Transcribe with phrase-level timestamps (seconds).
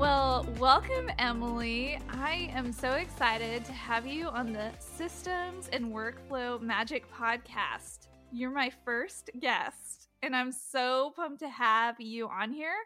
[0.00, 1.98] Well, welcome, Emily.
[2.08, 8.08] I am so excited to have you on the Systems and Workflow Magic podcast.
[8.32, 12.78] You're my first guest, and I'm so pumped to have you on here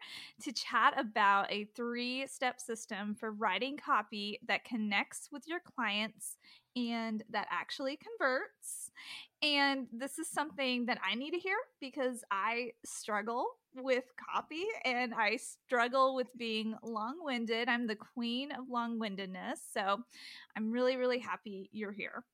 [0.43, 6.37] to chat about a three step system for writing copy that connects with your clients
[6.75, 8.91] and that actually converts.
[9.45, 15.13] And this is something that I need to hear because I struggle with copy and
[15.13, 17.69] I struggle with being long winded.
[17.69, 19.61] I'm the queen of long windedness.
[19.71, 19.99] So
[20.57, 22.25] I'm really, really happy you're here.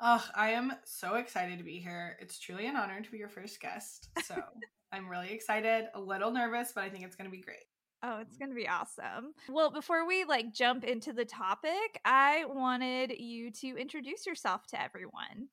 [0.00, 2.16] Oh, I am so excited to be here.
[2.20, 4.08] It's truly an honor to be your first guest.
[4.24, 4.34] So
[4.92, 7.66] I'm really excited, a little nervous, but I think it's going to be great.
[8.02, 9.32] Oh, it's going to be awesome.
[9.48, 14.82] Well, before we like jump into the topic, I wanted you to introduce yourself to
[14.82, 15.46] everyone.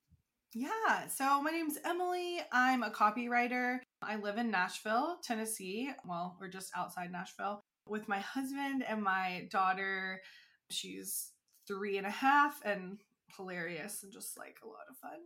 [0.56, 2.40] Yeah, so my name's Emily.
[2.52, 3.80] I'm a copywriter.
[4.02, 5.92] I live in Nashville, Tennessee.
[6.08, 10.22] Well, we're just outside Nashville with my husband and my daughter.
[10.72, 11.34] She's
[11.68, 12.98] three and a half and
[13.38, 15.20] hilarious and just like a lot of fun.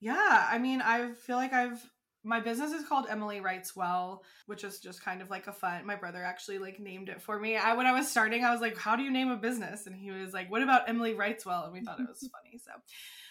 [0.00, 1.82] Yeah, I mean, I feel like I've
[2.24, 5.86] my business is called Emily Writes Well, which is just kind of like a fun.
[5.86, 7.56] My brother actually like named it for me.
[7.56, 9.96] I when I was starting, I was like, "How do you name a business?" And
[9.96, 12.58] he was like, "What about Emily Writes Well?" And we thought it was funny.
[12.58, 12.70] So,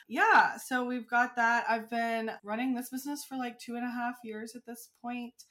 [0.07, 1.65] yeah, so we've got that.
[1.69, 5.45] I've been running this business for like two and a half years at this point.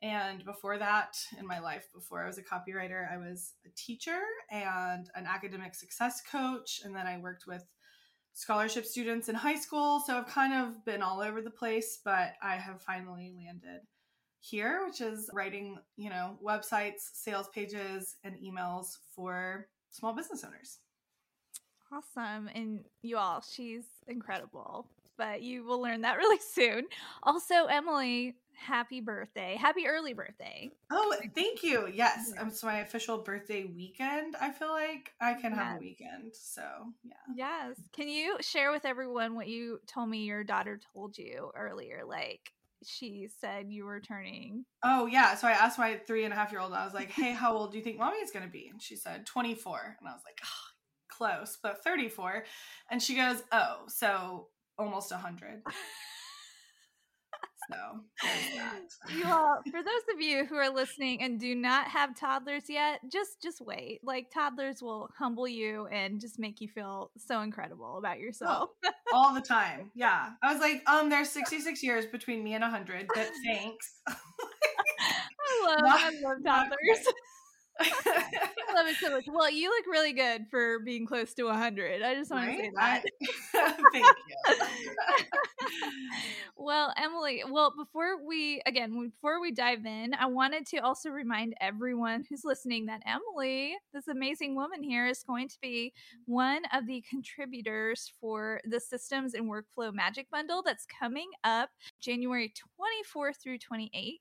[0.00, 4.20] And before that, in my life, before I was a copywriter, I was a teacher
[4.50, 6.80] and an academic success coach.
[6.84, 7.64] And then I worked with
[8.38, 10.00] scholarship students in high school.
[10.06, 13.80] So I've kind of been all over the place, but I have finally landed
[14.38, 20.78] here, which is writing, you know, websites, sales pages, and emails for small business owners.
[21.92, 22.48] Awesome.
[22.54, 24.86] And you all, she's incredible,
[25.16, 26.86] but you will learn that really soon.
[27.24, 29.56] Also, Emily, happy birthday.
[29.56, 30.70] Happy early birthday.
[30.90, 31.88] Oh, thank you.
[31.92, 32.32] Yes.
[32.34, 32.42] Yeah.
[32.42, 34.36] Um, it's my official birthday weekend.
[34.40, 35.60] I feel like I can yes.
[35.60, 36.32] have a weekend.
[36.34, 36.62] So,
[37.04, 37.14] yeah.
[37.34, 37.76] Yes.
[37.92, 42.02] Can you share with everyone what you told me your daughter told you earlier?
[42.06, 42.52] Like,
[42.84, 44.64] she said you were turning.
[44.82, 45.34] Oh, yeah.
[45.34, 47.56] So I asked my three and a half year old, I was like, hey, how
[47.56, 48.68] old do you think mommy is going to be?
[48.70, 49.96] And she said 24.
[50.00, 50.68] And I was like, oh,
[51.10, 52.44] close, but 34.
[52.90, 54.48] And she goes, oh, so
[54.78, 55.62] almost 100.
[57.70, 62.64] So you all, for those of you who are listening and do not have toddlers
[62.68, 64.00] yet, just just wait.
[64.02, 68.70] Like toddlers will humble you and just make you feel so incredible about yourself.
[68.84, 69.90] Oh, all the time.
[69.94, 70.30] Yeah.
[70.42, 73.94] I was like, um, there's 66 years between me and 100, but thanks.
[74.08, 77.06] I love, not, I love toddlers.
[77.80, 79.24] I love it so much.
[79.26, 82.02] Well, you look really good for being close to 100.
[82.02, 82.56] I just want right?
[82.56, 83.04] to say that.
[83.92, 84.94] Thank you.
[86.56, 91.54] well, Emily, well, before we, again, before we dive in, I wanted to also remind
[91.60, 95.92] everyone who's listening that Emily, this amazing woman here, is going to be
[96.26, 102.52] one of the contributors for the Systems and Workflow Magic Bundle that's coming up January
[103.14, 104.18] 24th through 28th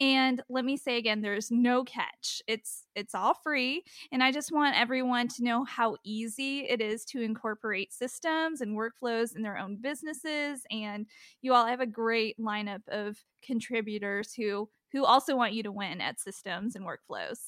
[0.00, 2.42] And let me say again there's no catch.
[2.46, 7.04] It's it's all free and i just want everyone to know how easy it is
[7.06, 10.62] to incorporate systems and workflows in their own businesses.
[10.70, 11.06] And
[11.42, 16.00] you all have a great lineup of contributors who who also want you to win
[16.00, 17.38] at systems and workflows.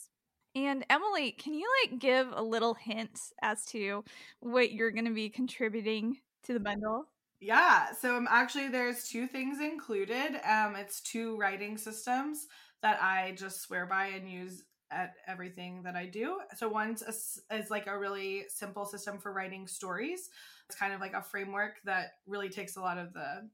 [0.55, 4.05] And Emily, can you like give a little hint as to
[4.41, 7.07] what you're going to be contributing to the bundle?
[7.41, 10.41] Yeah, so I'm actually there's two things included.
[10.47, 12.47] Um, it's two writing systems
[12.83, 16.39] that I just swear by and use at everything that I do.
[16.57, 20.31] So one's a, is like a really simple system for writing stories.
[20.69, 23.49] It's kind of like a framework that really takes a lot of the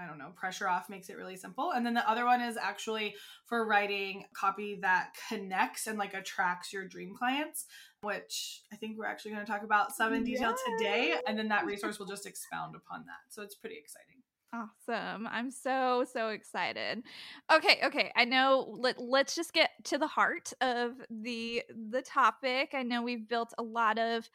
[0.00, 1.72] I don't know, pressure off makes it really simple.
[1.72, 6.72] And then the other one is actually for writing copy that connects and like attracts
[6.72, 7.66] your dream clients,
[8.00, 10.78] which I think we're actually going to talk about some in detail yes.
[10.78, 11.14] today.
[11.26, 13.28] And then that resource will just expound upon that.
[13.28, 14.19] So it's pretty exciting.
[14.52, 15.28] Awesome.
[15.30, 17.04] I'm so so excited.
[17.52, 18.10] Okay, okay.
[18.16, 22.70] I know let let's just get to the heart of the the topic.
[22.74, 24.28] I know we've built a lot of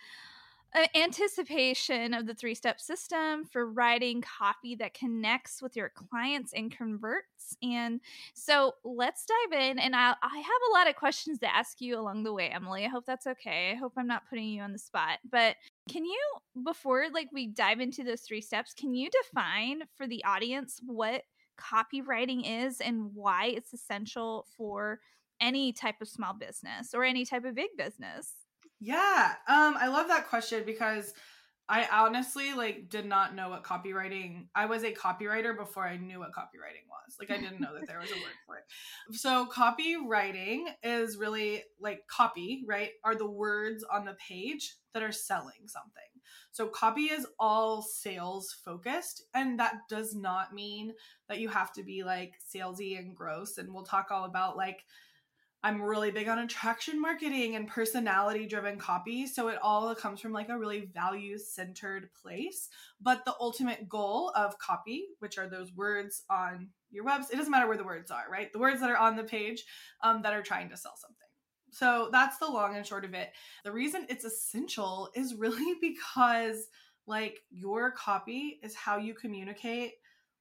[0.76, 6.54] uh, anticipation of the three step system for writing copy that connects with your clients
[6.54, 7.58] and converts.
[7.64, 8.02] And
[8.34, 9.80] so let's dive in.
[9.80, 12.86] And I, I have a lot of questions to ask you along the way, Emily.
[12.86, 13.72] I hope that's okay.
[13.72, 15.20] I hope I'm not putting you on the spot.
[15.30, 15.56] But
[15.90, 16.20] can you,
[16.64, 21.24] before like we dive into those three steps, can you define for the audience what
[21.60, 25.00] copywriting is and why it's essential for
[25.40, 28.34] any type of small business or any type of big business?
[28.80, 29.36] Yeah.
[29.48, 31.14] Um I love that question because
[31.68, 34.48] I honestly like did not know what copywriting.
[34.54, 37.16] I was a copywriter before I knew what copywriting was.
[37.20, 39.18] Like I didn't know that there was a word for it.
[39.18, 42.92] So copywriting is really like copy, right?
[43.04, 46.02] Are the words on the page that are selling something.
[46.52, 50.94] So copy is all sales focused and that does not mean
[51.28, 54.86] that you have to be like salesy and gross and we'll talk all about like
[55.64, 59.26] I'm really big on attraction marketing and personality driven copy.
[59.26, 62.70] So it all comes from like a really value centered place.
[63.02, 67.52] But the ultimate goal of copy, which are those words on your webs, it doesn't
[67.52, 68.54] matter where the words are, right?
[68.54, 69.64] The words that are on the page
[70.04, 71.18] um, that are trying to sell something.
[71.72, 73.32] So that's the long and short of it.
[73.64, 76.68] The reason it's essential is really because
[77.08, 79.94] like your copy is how you communicate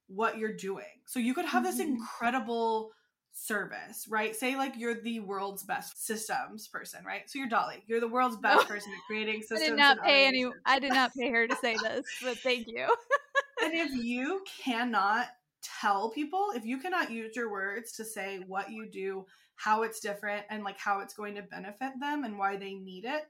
[0.07, 1.01] what you're doing.
[1.05, 1.95] So you could have this mm-hmm.
[1.95, 2.91] incredible
[3.35, 4.35] service, right?
[4.35, 7.29] Say like you're the world's best systems person, right?
[7.29, 7.83] So you're Dolly.
[7.85, 9.61] You're the world's best person at creating systems.
[9.61, 12.67] I did not pay any I did not pay her to say this, but thank
[12.67, 12.87] you.
[13.61, 15.27] and if you cannot
[15.81, 19.99] tell people, if you cannot use your words to say what you do, how it's
[19.99, 23.23] different and like how it's going to benefit them and why they need it,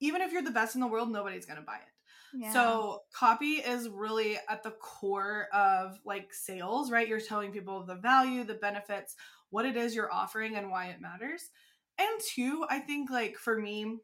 [0.00, 1.96] even if you're the best in the world, nobody's going to buy it.
[2.34, 2.52] Yeah.
[2.52, 7.08] So copy is really at the core of like sales, right?
[7.08, 9.16] You're telling people the value, the benefits,
[9.50, 11.50] what it is you're offering and why it matters.
[11.98, 13.98] And two, I think like for me,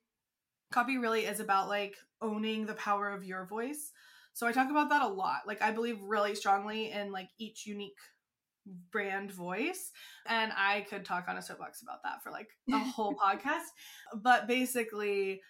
[0.72, 3.92] copy really is about like owning the power of your voice.
[4.32, 5.40] So I talk about that a lot.
[5.46, 7.98] Like I believe really strongly in like each unique
[8.92, 9.90] brand voice
[10.26, 13.66] and I could talk on a soapbox about that for like a whole podcast.
[14.14, 15.42] But basically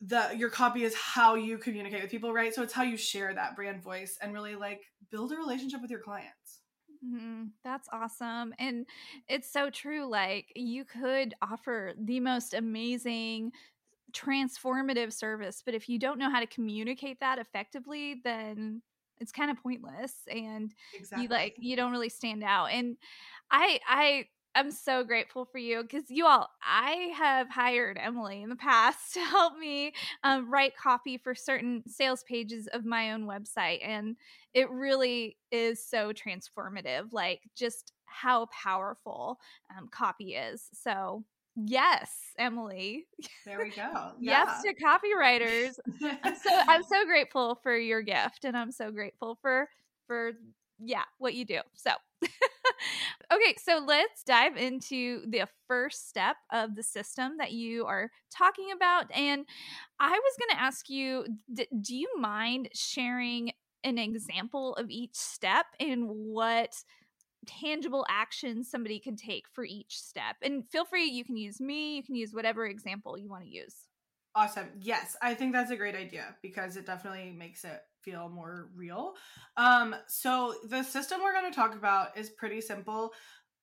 [0.00, 2.54] the your copy is how you communicate with people, right?
[2.54, 4.80] So it's how you share that brand voice and really like
[5.10, 6.60] build a relationship with your clients.
[7.04, 7.44] Mm-hmm.
[7.62, 8.54] That's awesome.
[8.58, 8.86] And
[9.28, 10.06] it's so true.
[10.06, 13.52] Like, you could offer the most amazing,
[14.12, 18.80] transformative service, but if you don't know how to communicate that effectively, then
[19.20, 21.24] it's kind of pointless and exactly.
[21.24, 22.96] you like you don't really stand out and
[23.50, 24.24] i i
[24.54, 29.14] I'm so grateful for you because you all, I have hired Emily in the past
[29.14, 29.92] to help me
[30.22, 33.80] um, write copy for certain sales pages of my own website.
[33.86, 34.16] And
[34.52, 39.38] it really is so transformative, like just how powerful
[39.76, 40.68] um, copy is.
[40.72, 41.24] So,
[41.56, 43.06] yes, Emily.
[43.44, 44.12] There we go.
[44.20, 45.78] yes to copywriters.
[46.22, 49.68] I'm so I'm so grateful for your gift and I'm so grateful for
[50.06, 50.32] for
[50.78, 51.60] yeah, what you do.
[51.74, 51.90] So
[53.32, 58.68] okay, so let's dive into the first step of the system that you are talking
[58.74, 59.06] about.
[59.14, 59.44] And
[60.00, 63.52] I was going to ask you d- do you mind sharing
[63.84, 66.74] an example of each step and what
[67.46, 70.36] tangible actions somebody can take for each step?
[70.42, 73.50] And feel free, you can use me, you can use whatever example you want to
[73.50, 73.83] use.
[74.34, 74.68] Awesome.
[74.80, 79.14] Yes, I think that's a great idea because it definitely makes it feel more real.
[79.56, 83.12] Um, so the system we're going to talk about is pretty simple.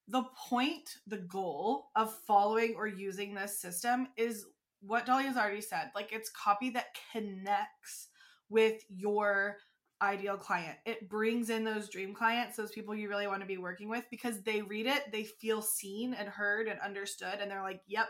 [0.08, 4.46] The point, the goal of following or using this system is
[4.82, 5.92] what Dolly has already said.
[5.96, 8.10] Like it's copy that connects
[8.50, 9.58] with your
[10.02, 10.78] ideal client.
[10.86, 14.06] It brings in those dream clients, those people you really want to be working with
[14.12, 18.10] because they read it, they feel seen and heard and understood, and they're like, yep,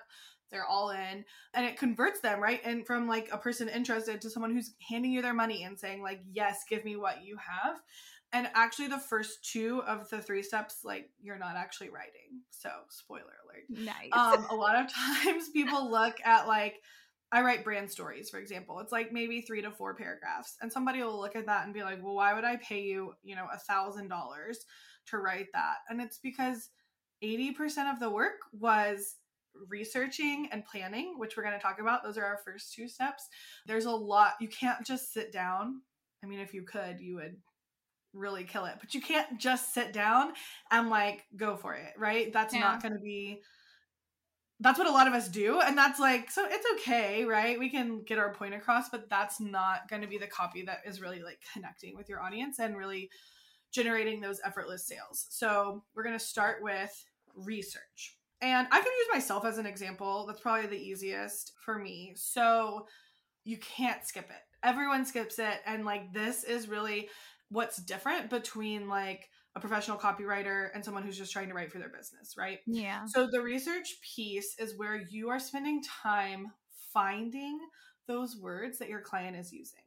[0.52, 4.30] they're all in and it converts them right and from like a person interested to
[4.30, 7.78] someone who's handing you their money and saying like yes give me what you have
[8.34, 12.44] And actually, the first two of the three steps, like you're not actually writing.
[12.50, 13.66] So, spoiler alert.
[13.70, 14.10] Nice.
[14.14, 14.92] Um, a lot of
[15.26, 16.76] times people look at like,
[17.34, 18.80] I write brand stories, for example.
[18.80, 20.56] It's like maybe three to four paragraphs.
[20.62, 23.14] And somebody will look at that and be like, well, why would I pay you,
[23.24, 24.60] you know, a thousand dollars
[25.08, 25.78] to write that?
[25.90, 26.70] And it's because
[27.24, 29.16] 80% of the work was
[29.68, 32.04] researching and planning, which we're going to talk about.
[32.04, 33.28] Those are our first two steps.
[33.66, 35.82] There's a lot, you can't just sit down.
[36.24, 37.38] I mean, if you could, you would
[38.14, 40.34] really kill it, but you can't just sit down
[40.70, 42.32] and like go for it, right?
[42.32, 42.60] That's Yeah.
[42.62, 43.42] not going to be.
[44.60, 45.60] That's what a lot of us do.
[45.60, 47.58] And that's like, so it's okay, right?
[47.58, 50.82] We can get our point across, but that's not going to be the copy that
[50.86, 53.10] is really like connecting with your audience and really
[53.72, 55.26] generating those effortless sales.
[55.30, 56.94] So we're going to start with
[57.36, 58.18] research.
[58.42, 60.26] And I can use myself as an example.
[60.28, 62.14] That's probably the easiest for me.
[62.16, 62.88] So
[63.44, 64.42] you can't skip it.
[64.64, 65.60] Everyone skips it.
[65.66, 67.10] And like this is really
[67.50, 71.80] what's different between like a professional copywriter and someone who's just trying to write for
[71.80, 72.60] their business, right?
[72.66, 73.02] yeah.
[73.06, 76.48] So the research piece is where you are spending time
[76.94, 77.60] finding
[78.08, 79.84] those words that your client is using.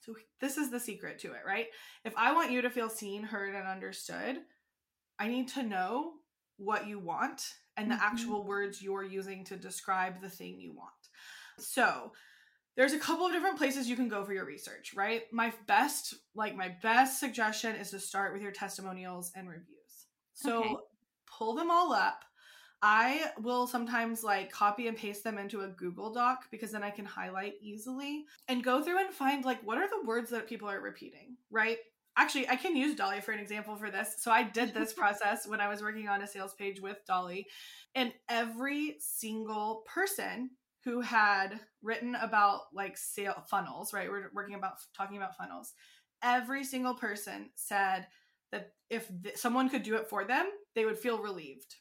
[0.00, 1.66] So this is the secret to it, right?
[2.04, 4.38] If I want you to feel seen, heard, and understood,
[5.18, 6.12] I need to know
[6.56, 7.42] what you want
[7.76, 8.02] and the Mhm.
[8.02, 10.92] actual words you're using to describe the thing you want.
[11.58, 12.12] So
[12.76, 15.22] there's a couple of different places you can go for your research, right?
[15.32, 20.08] My best, like my best suggestion is to start with your testimonials and reviews.
[20.34, 20.82] So Okay.
[21.26, 22.24] pull them all up.
[22.82, 26.90] I will sometimes like copy and paste them into a Google Doc because then I
[26.90, 30.68] can highlight easily and go through and find like what are the words that people
[30.68, 31.78] are repeating, right?
[32.16, 34.16] Actually, I can use Dolly for an example for this.
[34.18, 37.46] So I did this process when I was working on a sales page with Dolly,
[37.94, 40.50] and every single person
[40.84, 44.08] who had written about like sale funnels, right?
[44.08, 45.72] We're working about talking about funnels.
[46.22, 48.06] Every single person said
[48.52, 51.74] that if th- someone could do it for them, they would feel relieved.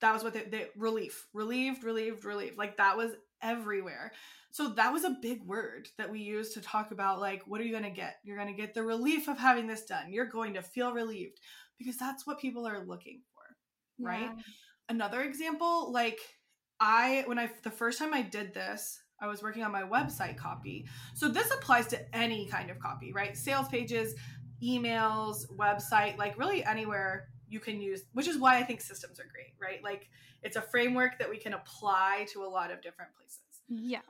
[0.00, 2.58] That was what they, they relief, relieved, relieved, relieved.
[2.58, 3.12] Like that was
[3.42, 4.12] everywhere.
[4.50, 7.64] So that was a big word that we used to talk about like what are
[7.64, 8.16] you going to get?
[8.22, 10.12] You're going to get the relief of having this done.
[10.12, 11.40] You're going to feel relieved
[11.78, 13.42] because that's what people are looking for
[13.98, 14.22] right?
[14.22, 14.42] Yeah.
[14.88, 16.18] another example like
[16.80, 20.36] i when i the first time i did this i was working on my website
[20.36, 24.14] copy so this applies to any kind of copy right sales pages
[24.62, 29.28] emails website like really anywhere you can use which is why i think systems are
[29.32, 30.08] great right like
[30.42, 34.02] it's a framework that we can apply to a lot of different places Yes.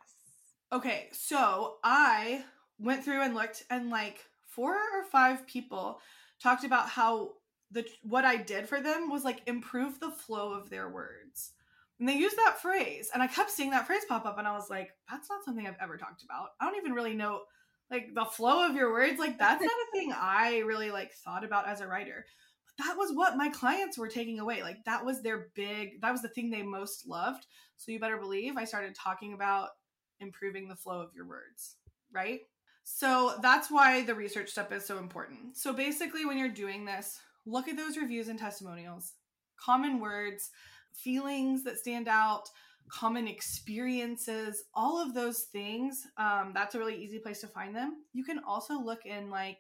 [0.73, 2.45] Okay, so I
[2.79, 6.01] went through and looked, and like four or five people
[6.43, 7.35] talked about how
[7.71, 11.53] the what I did for them was like improve the flow of their words.
[12.01, 14.53] And they used that phrase, and I kept seeing that phrase pop up, and I
[14.53, 16.49] was like, that's not something I've ever talked about.
[16.61, 17.43] I don't even really know
[17.91, 19.19] like the flow of your words.
[19.19, 22.25] Like that's not a thing I really like thought about as a writer.
[22.79, 24.63] That was what my clients were taking away.
[24.63, 27.47] Like that was their big, that was the thing they most loved.
[27.77, 29.71] So you better believe I started talking about
[30.21, 31.77] improving the flow of your words,
[32.13, 32.41] right?
[32.85, 35.57] So that's why the research step is so important.
[35.57, 39.13] So basically, when you're doing this, look at those reviews and testimonials,
[39.57, 40.51] common words,
[40.93, 42.49] feelings that stand out,
[42.91, 46.07] common experiences, all of those things.
[46.17, 48.05] Um, that's a really easy place to find them.
[48.13, 49.59] You can also look in like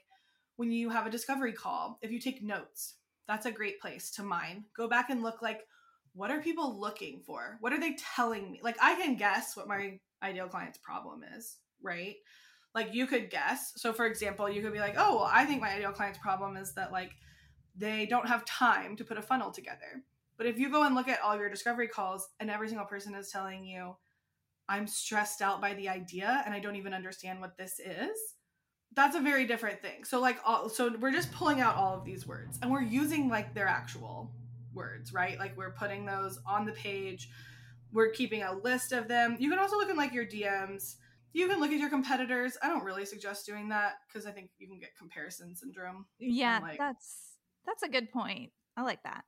[0.56, 4.22] when you have a discovery call, if you take notes, that's a great place to
[4.22, 4.64] mine.
[4.76, 5.62] Go back and look like,
[6.14, 7.56] what are people looking for?
[7.60, 8.60] What are they telling me?
[8.62, 12.16] Like, I can guess what my ideal client's problem is, right?
[12.74, 13.72] Like, you could guess.
[13.76, 16.56] So, for example, you could be like, oh, well, I think my ideal client's problem
[16.56, 17.12] is that, like,
[17.76, 20.02] they don't have time to put a funnel together.
[20.36, 23.14] But if you go and look at all your discovery calls and every single person
[23.14, 23.96] is telling you,
[24.68, 28.18] I'm stressed out by the idea and I don't even understand what this is,
[28.94, 30.04] that's a very different thing.
[30.04, 33.28] So like all so we're just pulling out all of these words and we're using
[33.28, 34.30] like their actual
[34.74, 35.38] words, right?
[35.38, 37.28] Like we're putting those on the page.
[37.92, 39.36] We're keeping a list of them.
[39.38, 40.96] You can also look in like your DMs.
[41.34, 42.56] You can look at your competitors.
[42.62, 46.06] I don't really suggest doing that because I think you can get comparison syndrome.
[46.18, 48.50] Yeah, like- that's that's a good point.
[48.76, 49.24] I like that.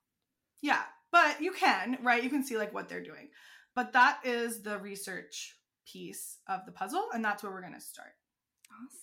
[0.60, 2.22] Yeah, but you can, right?
[2.22, 3.28] You can see like what they're doing.
[3.74, 5.56] But that is the research
[5.86, 8.12] piece of the puzzle and that's where we're going to start.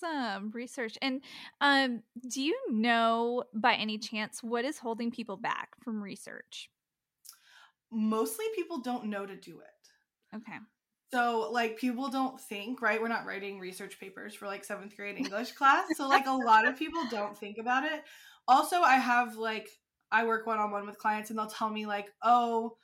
[0.03, 0.97] Awesome research.
[1.01, 1.21] And
[1.61, 6.69] um, do you know by any chance what is holding people back from research?
[7.91, 10.37] Mostly people don't know to do it.
[10.37, 10.57] Okay.
[11.13, 13.01] So, like, people don't think, right?
[13.01, 15.85] We're not writing research papers for like seventh grade English class.
[15.95, 18.03] So, like, a lot of people don't think about it.
[18.47, 19.69] Also, I have like,
[20.11, 22.77] I work one on one with clients and they'll tell me, like, oh,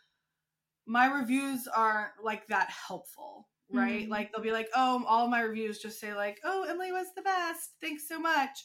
[0.86, 4.06] my reviews aren't like that helpful, right?
[4.08, 4.10] Mhm.
[4.10, 7.22] Like, they'll be like, oh, all my reviews just say, like, oh, Emily was the
[7.22, 7.72] best.
[7.82, 8.64] Thanks so much.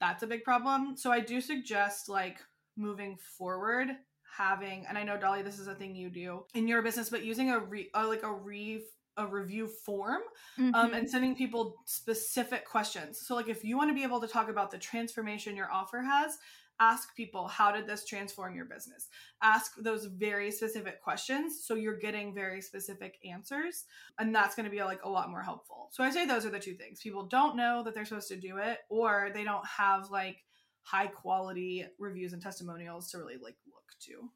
[0.00, 0.96] that's a big problem.
[0.96, 2.38] So I do suggest like
[2.76, 3.88] moving forward
[4.36, 7.22] having and I know Dolly this is a thing you do in your business but
[7.22, 8.82] using a re, uh, like a re
[9.18, 10.22] a review form
[10.58, 10.96] um, Mhm.
[10.98, 13.20] and sending people specific questions.
[13.26, 16.00] So, like, if you want to be able to talk about the transformation your offer
[16.00, 16.38] has,
[16.82, 19.08] ask people, how did this transform your business?
[19.42, 23.84] Ask those very specific questions so you're getting very specific answers.
[24.18, 25.88] And that's going to be like a lot more helpful.
[25.92, 27.00] So, I say those are the two things.
[27.00, 30.38] People don't know that they're supposed to do it, or they don't have like
[30.82, 34.28] high quality reviews and testimonials to really like look to.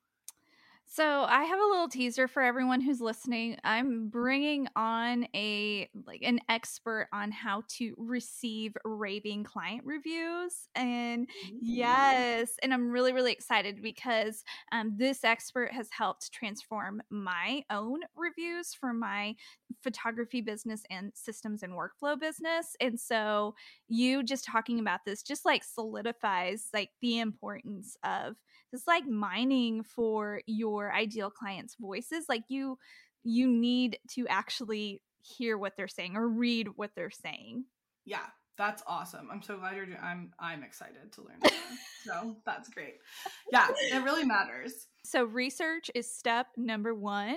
[0.88, 3.58] So I have a little teaser for everyone who's listening.
[3.64, 11.28] I'm bringing on a like an expert on how to receive raving client reviews, and
[11.60, 18.00] yes, and I'm really really excited because um, this expert has helped transform my own
[18.16, 19.34] reviews for my
[19.82, 23.54] photography business and systems and workflow business, and so
[23.88, 28.36] you just talking about this just like solidifies like the importance of
[28.70, 32.78] just like mining for your ideal clients voices like you
[33.24, 37.64] you need to actually hear what they're saying or read what they're saying.
[38.04, 38.26] Yeah,
[38.58, 39.28] that's awesome.
[39.30, 39.98] I'm so glad you're doing.
[40.02, 41.36] I'm I'm excited to learn.
[41.42, 41.52] More.
[42.04, 42.94] so that's great.
[43.52, 44.86] Yeah, it really matters.
[45.04, 47.36] so research is step number one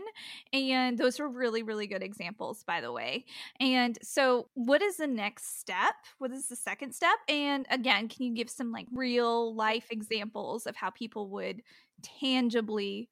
[0.54, 3.26] and those are really really good examples by the way
[3.60, 8.26] and so what is the next step what is the second step and again can
[8.26, 11.62] you give some like real life examples of how people would
[12.02, 13.08] tangibly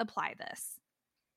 [0.00, 0.80] apply this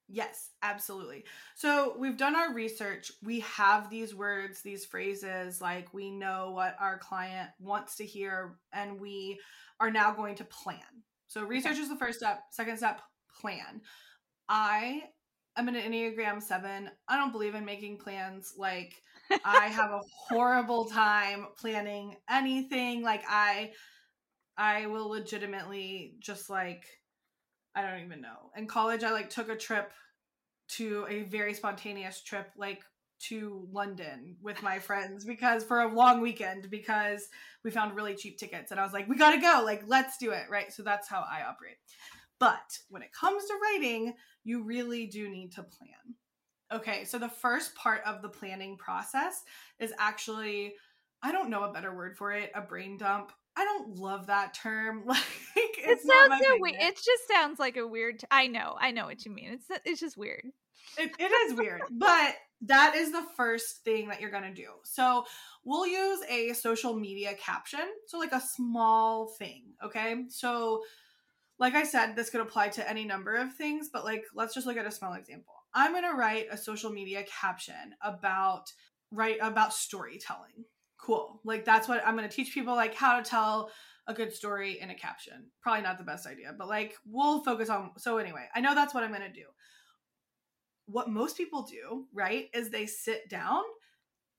[0.08, 1.26] Yes, absolutely.
[1.56, 3.12] So we've done our research.
[3.24, 8.58] We have these words, these phrases, like we know what our client wants to hear,
[8.72, 9.40] and we
[9.80, 10.80] are now going to plan.
[11.28, 12.44] So research is the first step.
[12.52, 13.02] Second step,
[13.42, 13.82] plan.
[14.50, 15.04] I
[15.58, 16.90] am an Enneagram 7.
[17.08, 18.54] I don't believe in making plans.
[18.58, 18.94] Like
[19.44, 23.02] I have a horrible time planning anything.
[23.04, 23.72] Like I
[24.58, 26.86] I will legitimately just like
[27.76, 28.52] I don't even know.
[28.56, 29.92] In college I like took a trip
[30.68, 32.82] to a very spontaneous trip like
[33.18, 37.28] to London with my friends because for a long weekend because
[37.64, 38.72] we found really cheap tickets.
[38.72, 39.62] And I was like we got to go.
[39.66, 40.46] Like let's do it.
[40.50, 40.72] Right?
[40.72, 41.78] So that's how I operate.
[42.40, 46.16] But when it comes to writing you really do need to plan.
[46.72, 49.44] Okay so the first part of the planning process
[49.80, 50.76] is actually
[51.22, 54.54] I don't know a better word for it a brain dump I don't love that
[54.54, 55.20] term like
[55.56, 59.06] it sounds so weird it just sounds like a weird t- i know i know
[59.06, 60.46] what you mean it's it's just weird.
[60.98, 64.70] It, it is weird but that is the first thing that you're going to do.
[64.84, 65.26] So
[65.66, 70.24] we'll use a social media caption so like a small thing okay?
[70.30, 70.84] So
[71.58, 74.68] like i said this could apply to any number of things but like let's just
[74.68, 75.54] look at a small example.
[75.74, 78.72] I'm going to write a social media caption about
[79.12, 80.66] write about storytelling
[80.98, 83.70] cool like that's what i'm going to teach people like how to tell
[84.08, 87.70] a good story in a caption probably not the best idea but like we'll focus
[87.70, 89.46] on so anyway i know that's what i'm going to do
[90.88, 93.62] what most people do, right, is they sit down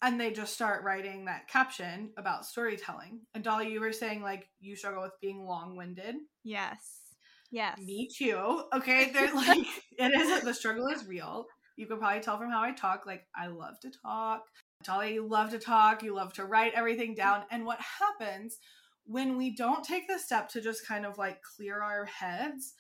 [0.03, 3.21] and they just start writing that caption about storytelling.
[3.35, 6.17] And Dolly, you were saying like you struggle with being long winded.
[6.45, 7.03] yes
[7.51, 8.65] yes Me too.
[8.75, 9.11] Okay.
[9.15, 9.67] They're like,
[9.99, 11.47] it is, the struggle is real.
[11.77, 13.05] You can probably tell from how I talk.
[13.07, 14.43] Like, I love to talk.
[14.85, 16.03] Dolly, you love to talk.
[16.03, 17.45] You love to write everything down.
[17.51, 18.59] And what happens
[19.05, 22.75] when we don't take the step to just kind of like clear our heads,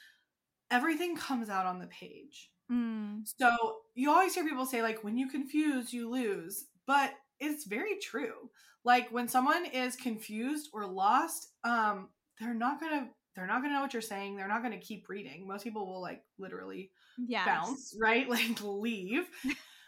[0.71, 2.51] everything comes out on the page.
[2.71, 6.67] Mm, So you always hear people say, like, when you confuse, you lose.
[6.87, 8.51] But it's very true.
[8.85, 13.83] Like when someone is confused or lost, um, they're not gonna they're not gonna know
[13.83, 14.37] what you're saying.
[14.37, 15.47] They're not gonna keep reading.
[15.47, 18.29] Most people will like literally yes bounce, right?
[18.37, 19.29] Like leave.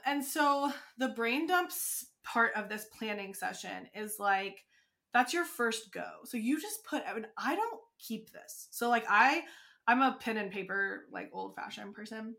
[0.07, 4.65] And so the brain dumps part of this planning session is like
[5.13, 6.07] that's your first go.
[6.25, 8.69] So you just put and I don't keep this.
[8.71, 9.43] So like I
[9.87, 12.35] I'm a pen and paper like old fashioned person.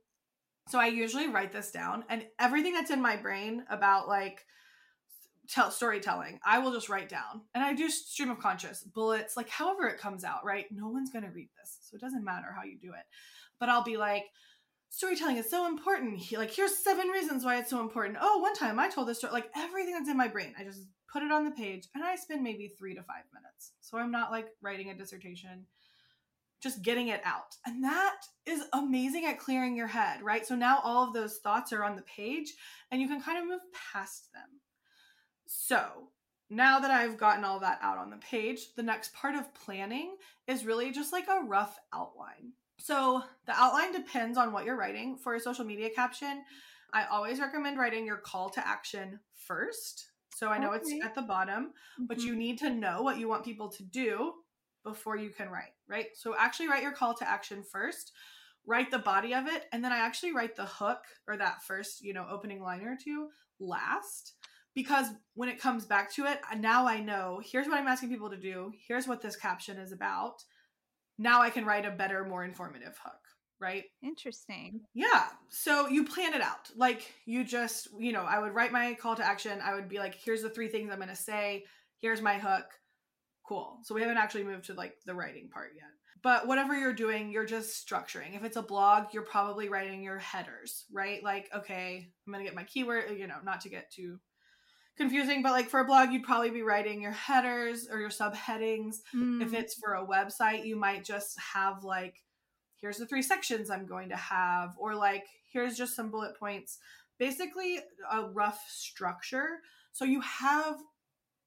[0.67, 4.45] So I usually write this down and everything that's in my brain about like
[5.49, 7.41] tell storytelling, I will just write down.
[7.55, 10.65] And I do stream of conscious, bullets, like however it comes out, right?
[10.71, 11.79] No one's going to read this.
[11.81, 13.05] So it doesn't matter how you do it.
[13.59, 14.25] But I'll be like
[14.89, 16.17] storytelling is so important.
[16.19, 18.17] He- Like here's seven reasons why it's so important.
[18.21, 20.54] Oh, one time I told this story like everything that's in my brain.
[20.60, 23.73] I just put it on the page and I spend maybe 3 to 5 minutes.
[23.82, 25.65] So I'm not like writing a dissertation
[26.62, 27.56] just getting it out.
[27.65, 30.45] And that is amazing at clearing your head, right?
[30.45, 32.54] So now all of those thoughts are on the page
[32.91, 33.62] and you can kind of move
[33.93, 34.60] past them.
[35.47, 36.10] So
[36.49, 40.15] now that I've gotten all that out on the page, the next part of planning
[40.47, 42.52] is really just like a rough outline.
[42.79, 45.17] So the outline depends on what you're writing.
[45.17, 46.43] For a social media caption,
[46.93, 50.07] I always recommend writing your call to action first.
[50.35, 50.75] So I know Okay.
[50.75, 51.73] it's at the bottom,
[52.07, 52.25] but Mhm.
[52.25, 54.33] you need to know what you want people to do
[54.83, 56.07] before you can write, right?
[56.15, 58.13] So actually write your call to action first,
[58.65, 62.01] write the body of it, and then I actually write the hook or that first,
[62.01, 64.35] you know, opening line or two last.
[64.73, 68.29] Because when it comes back to it, now I know here's what I'm asking people
[68.29, 70.43] to do, here's what this caption is about.
[71.19, 73.19] Now I can write a better, more informative hook,
[73.60, 73.84] right?
[74.01, 74.79] Interesting.
[74.93, 75.25] Yeah.
[75.49, 76.69] So you plan it out.
[76.77, 79.60] Like you just, you know, I would write my call to action.
[79.62, 81.65] I would be like, here's the three things I'm going to say.
[81.99, 82.65] Here's my hook.
[83.45, 83.79] Cool.
[83.84, 85.89] So we haven't actually moved to like the writing part yet.
[86.21, 88.36] But whatever you're doing, you're just structuring.
[88.36, 91.23] If it's a blog, you're probably writing your headers, right?
[91.23, 94.19] Like, okay, I'm going to get my keyword, you know, not to get too
[94.99, 98.97] confusing, but like for a blog, you'd probably be writing your headers or your subheadings.
[99.39, 102.15] If Mm, it's for a website you might just have like
[102.81, 106.77] here's the three sections i'm going to have or like here's just some bullet points.
[107.17, 107.79] Basically
[108.12, 109.59] a rough structure.
[109.91, 110.77] So you have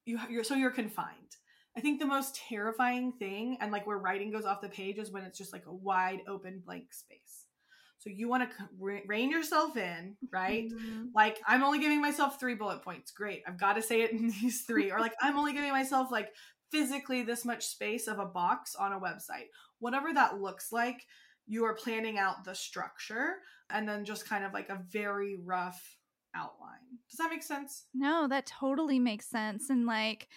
[0.04, 1.36] you you're so you're confined.
[1.76, 5.10] I think the most terrifying thing and like where writing goes off the page is
[5.10, 7.41] when it's just like a wide open blank space
[8.02, 8.66] so you want to
[9.06, 10.70] rein yourself in right?
[10.72, 11.08] Mhm.
[11.14, 13.10] like i'm only giving myself three bullet points.
[13.12, 14.90] Great i've got to say it in these three.
[14.90, 16.30] Or like i'm only giving myself like
[16.70, 19.48] physically this much space of a box on a website.
[19.78, 21.04] Whatever that looks like
[21.46, 23.34] you are planning out the structure
[23.70, 25.98] and then just kind of like a very rough
[26.34, 26.98] outline.
[27.10, 27.84] Does that make sense?
[27.94, 29.68] No, that totally makes sense.
[29.70, 30.28] And like,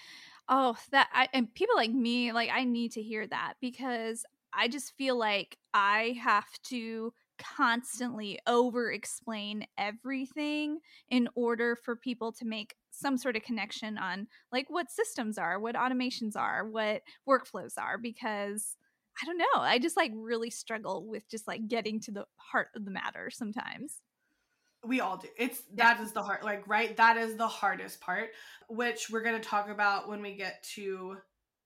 [0.50, 4.68] oh, that I and people like me, like I need to hear that because I
[4.68, 12.46] just feel like I have to constantly over explain everything in order for people to
[12.46, 17.74] make some sort of connection on like what systems are, what automations are, what workflows
[17.78, 18.78] are because
[19.22, 19.62] I don't know.
[19.62, 23.30] I just like really struggle with just like getting to the heart of the matter
[23.32, 24.02] sometimes.
[24.84, 28.30] we all do it's that is the hard like right that is the hardest part
[28.70, 31.18] which we're going to talk about when we get to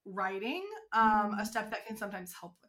[0.06, 1.46] writing um a Mhm.
[1.46, 2.69] step that can sometimes help with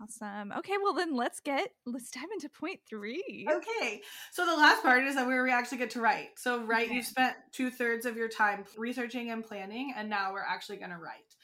[0.00, 0.52] Awesome.
[0.52, 3.46] Okay, well then let's get let's dive into point three.
[3.50, 6.30] Okay, so the last part is that where we actually get to write.
[6.38, 6.96] So, right, Okay.
[6.96, 10.90] you've spent two thirds of your time researching and planning, and now we're actually going
[10.90, 11.34] to write.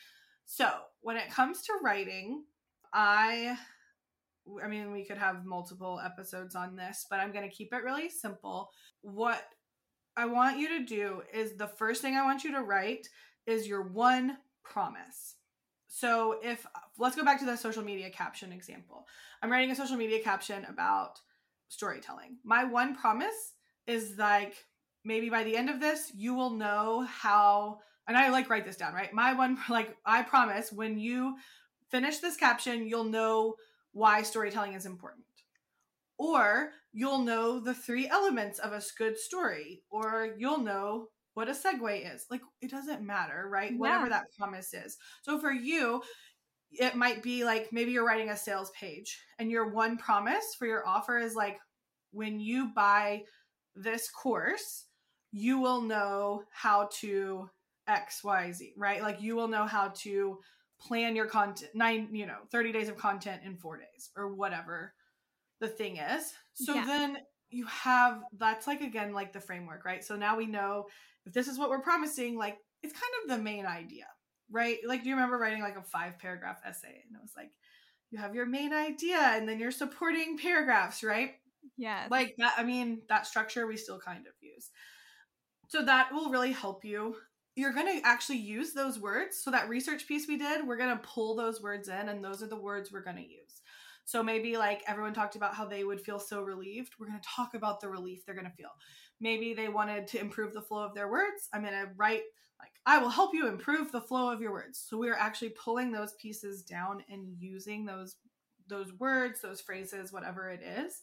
[0.45, 2.45] So, when it comes to writing,
[2.93, 3.57] I,
[4.62, 7.83] I mean, we could have multiple episodes on this, but I'm going to keep it
[7.85, 8.71] really simple.
[9.01, 9.43] What
[10.15, 13.09] I want you to do is the first thing I want you to write
[13.47, 15.37] is your one promise.
[15.95, 19.07] So, if let's go back to the social media caption example.
[19.43, 21.21] I'm writing a social media caption about
[21.69, 22.39] storytelling.
[22.45, 23.53] My one promise
[23.87, 24.55] is like
[25.05, 28.79] maybe by the end of this, you will know how, and I like write this
[28.79, 29.13] down, right?
[29.13, 31.37] My one, like, I promise when you
[31.91, 33.57] finish this caption, you'll know
[33.93, 35.27] why storytelling is important.
[36.17, 41.53] Or you'll know the three elements of a good story, or you'll know what a
[41.53, 42.27] segue is.
[42.31, 43.73] Like, it doesn't matter, right?
[43.77, 44.97] Whatever that promise is.
[45.23, 46.03] So for you,
[46.73, 50.66] it might be like maybe you're writing a sales page and your one promise for
[50.66, 51.59] your offer is like
[52.12, 53.23] when you buy
[53.75, 54.87] this course
[55.33, 57.49] you will know how to
[57.88, 60.38] xyz right like you will know how to
[60.81, 64.95] plan your content nine you know 30 days of content in four days or whatever
[65.61, 66.85] the thing is so Yeah.
[66.87, 67.18] then
[67.53, 70.87] you have that's like again like the framework right so now we know
[71.27, 74.07] if this is what we're promising like it's kind of the main idea
[74.53, 74.79] right?
[74.87, 77.03] Like, do you remember writing like a five paragraph essay?
[77.07, 77.51] And it was like,
[78.11, 81.33] you have your main idea and then your supporting paragraphs, right?
[81.79, 82.07] Yeah.
[82.11, 84.71] Like that, I mean, that structure we still kind of use.
[85.69, 87.17] So that will really help you.
[87.57, 89.38] You're going to actually use those words.
[89.43, 92.43] So that research piece we did, we're going to pull those words in, and those
[92.43, 93.42] are the words we're going to use.
[94.05, 96.95] So maybe like everyone talked about how they would feel so relieved.
[96.99, 98.71] We're going to talk about the relief they're going to feel.
[99.21, 101.49] Maybe they wanted to improve the flow of their words.
[101.53, 102.23] I'm going to write
[102.61, 104.79] like I will help you improve the flow of your words.
[104.88, 108.17] So we are actually pulling those pieces down and using those
[108.69, 111.01] those words, those phrases, whatever it is.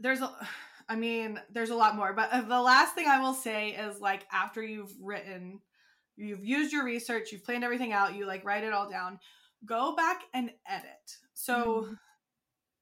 [0.00, 0.30] There's a
[0.88, 4.00] I mean, there's a lot more, but uh, the last thing I will say is
[4.00, 5.60] like after you've written,
[6.16, 9.18] you've used your research, you've planned everything out, you like write it all down,
[9.64, 11.16] go back and edit.
[11.32, 11.98] So Mhm.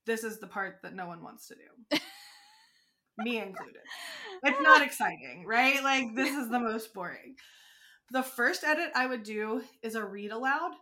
[0.07, 1.99] This is the part that no one wants to do.
[3.19, 3.83] Me included.
[4.43, 5.83] It's not exciting, right?
[5.83, 7.37] Like this is the most boring.
[8.11, 10.73] The first edit I would do is a read aloud.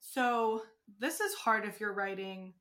[0.00, 0.62] So
[0.98, 2.54] this is hard if you're writing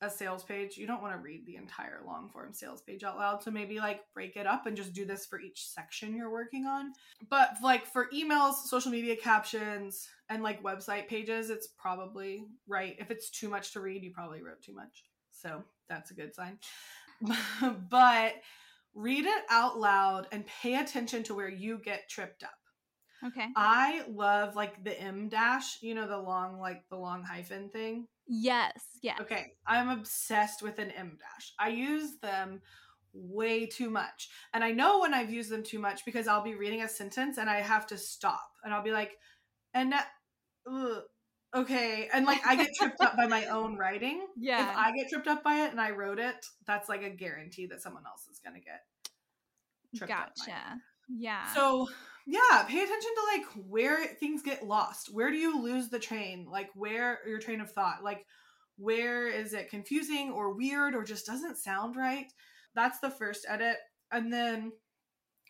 [0.00, 0.76] a sales page.
[0.76, 3.42] You don't want to read the entire long form sales page out loud.
[3.42, 6.66] So maybe like break it up and just do this for each section you're working
[6.66, 6.92] on.
[7.30, 12.96] But like for emails, social media captions, and like website pages, it's probably right.
[12.98, 15.04] If it's too much to read, you probably wrote too much.
[15.42, 16.58] So that's a good sign.
[17.90, 18.34] but
[18.94, 22.50] read it out loud and pay attention to where you get tripped up.
[23.24, 23.48] Okay.
[23.56, 28.08] I love like the em dash, you know, the long, like the long hyphen thing.
[28.26, 28.82] Yes.
[29.02, 29.16] Yeah.
[29.20, 29.52] Okay.
[29.66, 31.52] I'm obsessed with an em dash.
[31.58, 32.60] I use them
[33.12, 34.30] way too much.
[34.54, 37.38] And I know when I've used them too much because I'll be reading a sentence
[37.38, 39.12] and I have to stop and I'll be like,
[39.74, 40.08] and that,
[40.66, 41.02] ugh,
[41.54, 42.08] okay.
[42.12, 44.26] And like I get tripped up by my own writing.
[44.36, 44.70] Yeah.
[44.70, 47.66] If I get tripped up by it and I wrote it, that's like a guarantee
[47.66, 48.80] that someone else is going to get
[49.96, 50.32] tripped up.
[50.36, 50.80] Gotcha.
[51.08, 51.52] Yeah.
[51.52, 51.88] So
[52.26, 55.10] yeah, pay attention to like where things get lost.
[55.12, 56.46] Where do you lose the train?
[56.50, 58.02] Like where your train of thought?
[58.02, 58.26] Like
[58.76, 62.32] where is it confusing or weird or just doesn't sound right?
[62.74, 63.76] That's the first edit.
[64.10, 64.72] And then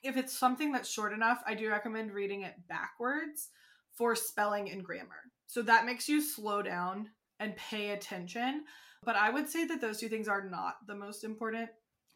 [0.03, 3.49] if it's something that's short enough, I do recommend reading it backwards
[3.95, 5.31] for spelling and grammar.
[5.47, 8.65] So that makes you slow down and pay attention.
[9.05, 11.71] But I would say that those two things are not the most important.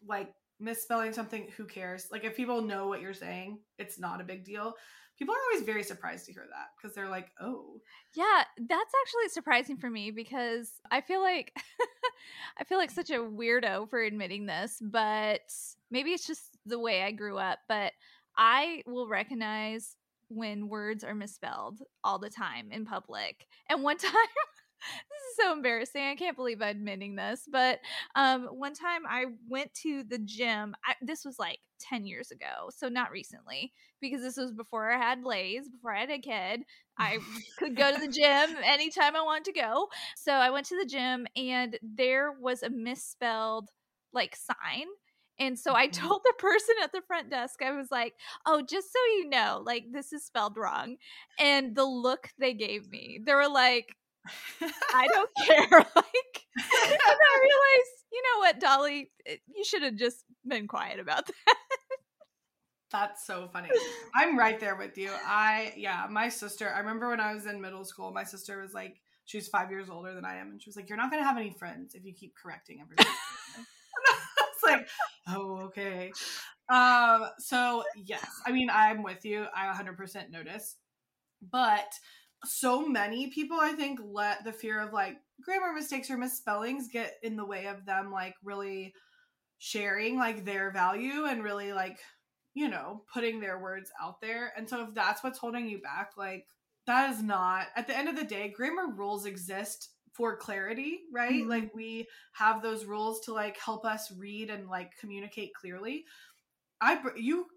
[0.05, 2.07] Like misspelling something, who cares?
[2.11, 4.73] Like if people know what you're saying, it's not a big deal.
[5.17, 7.81] People are always very surprised to hear that because they're like, "Oh,
[8.15, 11.53] Yeah, that's actually surprising for me because I feel like
[12.59, 15.41] I feel like such a weirdo for admitting this, but
[15.89, 17.93] maybe it's just the way I grew up, but
[18.37, 19.95] I will recognize
[20.29, 23.47] when words are misspelled all the time in public.
[23.69, 24.11] And one time
[24.79, 26.03] this is so embarrassing.
[26.03, 27.79] I can't believe I'm admitting this, but
[28.15, 30.75] um one time I went to the gym.
[30.85, 34.97] I, this was like 10 years ago, so not recently because this was before I
[34.97, 36.61] had Blaze, before I had a kid.
[36.99, 37.19] I
[37.59, 39.87] could go to the gym anytime I wanted to go.
[40.15, 43.69] So I went to the gym and there was a misspelled
[44.13, 44.87] like sign.
[45.39, 45.93] And so I Mhm.
[45.93, 49.61] told the person at the front desk, I was like, oh, just so you know,
[49.65, 50.97] like this is spelled wrong.
[51.39, 53.95] And the look they gave me, they were like,
[54.93, 55.67] I don't care.
[55.71, 60.99] like, and I realized, you know what, Dolly, eh, you should have just been quiet
[60.99, 61.55] about that.
[62.91, 63.69] That's so funny.
[64.15, 65.11] I'm right there with you.
[65.25, 66.71] I yeah, my sister.
[66.73, 69.89] I remember when I was in middle school, my sister was like, she's five years
[69.89, 72.05] older than I am, and she was like, "You're not gonna have any friends if
[72.05, 73.13] you keep correcting everything."
[74.67, 74.87] Like,
[75.27, 76.11] oh okay.
[76.69, 77.29] Um.
[77.39, 79.45] So yes, I mean, I'm with you.
[79.55, 80.75] I 100% notice,
[81.51, 81.93] but
[82.45, 87.15] so many people, I think, let the fear of like grammar mistakes or misspellings get
[87.23, 88.93] in the way of them like really
[89.59, 91.99] sharing like their value and really like
[92.57, 94.51] you know, putting their words out there.
[94.57, 96.47] And so if that's what's holding you back, like
[96.87, 101.43] that is not at the end of the day, grammar rules exist for clarity, right?
[101.43, 101.47] Mhm.
[101.47, 106.05] Like we have those rules to like help us read and like communicate clearly.
[106.81, 107.47] I you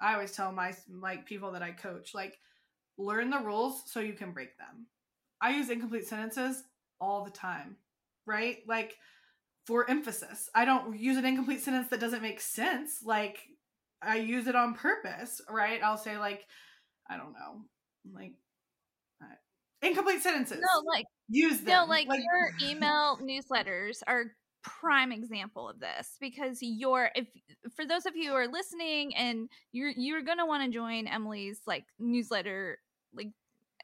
[0.00, 2.38] I always tell my like people that I coach like
[2.98, 4.86] learn the rules so you can break them.
[5.40, 6.64] I use incomplete sentences
[7.00, 7.76] all the time,
[8.26, 8.58] right?
[8.66, 8.96] Like
[9.66, 10.50] for emphasis.
[10.54, 13.02] I don't use an incomplete sentence that doesn't make sense.
[13.04, 13.38] Like
[14.02, 15.82] I use it on purpose, right?
[15.82, 16.46] I'll say like,
[17.08, 17.62] I don't know,
[18.12, 18.34] like
[19.82, 20.60] incomplete sentences.
[20.60, 21.66] No, like use them.
[21.66, 24.26] no, like, your email newsletters are
[24.62, 27.26] prime example of this because you're if
[27.76, 31.60] for those of you who are listening and you're you're gonna want to join Emily's
[31.66, 32.78] like newsletter
[33.14, 33.28] like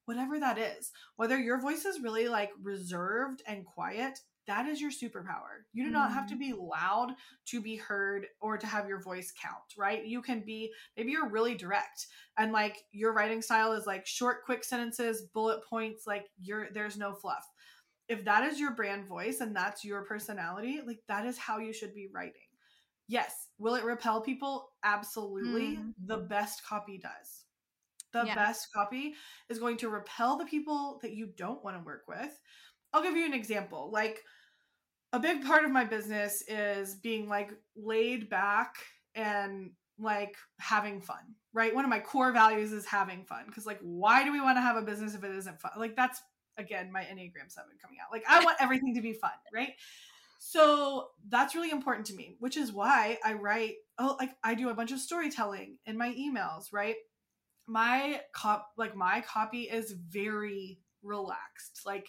[0.07, 4.91] whatever that is whether your voice is really like reserved and quiet that is your
[4.91, 7.15] superpower you do not have to be loud
[7.47, 11.29] to be heard or to have your voice count right you can be maybe you're
[11.29, 12.07] really direct
[12.39, 16.97] and like your writing style is like short quick sentences bullet points like you're there's
[16.97, 17.45] no fluff
[18.09, 21.73] if that is your brand voice and that's your personality, like that is how you
[21.73, 22.33] should be writing.
[23.09, 24.69] Yes, will it repel people?
[24.85, 25.77] Absolutely.
[25.77, 25.95] Mm.
[26.07, 27.42] The best copy does.
[28.13, 28.35] The yeah.
[28.35, 29.15] best copy
[29.49, 32.39] is going to repel the people that you don't want to work with.
[32.93, 33.91] I'll give you an example.
[33.93, 34.21] Like
[35.13, 38.75] a big part of my business is being like laid back
[39.15, 41.75] and like having fun, right?
[41.75, 44.63] One of my core values is having fun because like why do we want to
[44.63, 45.73] have a business if it isn't fun?
[45.77, 46.21] Like that's
[46.59, 49.73] again my enneagram 7 coming out like i want everything to be fun right
[50.39, 54.69] so that's really important to me which is why i write oh like i do
[54.69, 56.97] a bunch of storytelling in my emails right
[57.67, 61.83] my cop like my copy is very relaxed.
[61.87, 62.09] Like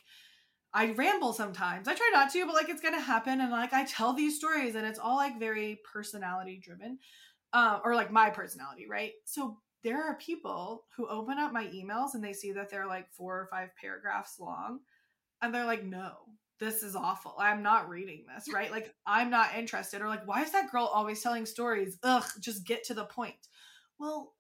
[0.74, 1.88] I ramble sometimes.
[1.88, 4.76] I try not to, but like it's gonna happen, and like I tell these stories,
[4.76, 7.00] and it's all like very personality driven,
[7.54, 9.12] um, or like my personality, right?
[9.26, 13.12] So there are people who open up my emails and they see that they're like
[13.12, 14.80] four or five paragraphs long
[15.42, 16.12] and they're like no
[16.60, 17.36] this is awful.
[17.38, 18.72] I'm not reading this right?
[18.72, 21.98] Like i'm not interested or like why is that girl always telling stories?
[22.04, 23.36] Ugh just get to the point.
[24.00, 24.34] Well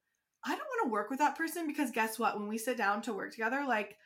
[0.45, 2.37] i don't want to work with that person because guess what?
[2.39, 3.97] When we sit down to work together like